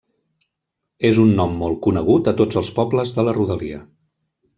[1.09, 3.83] És un nom molt conegut a tots els pobles de la rodalia.